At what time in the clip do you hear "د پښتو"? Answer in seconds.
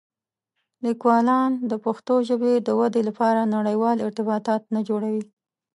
1.71-2.15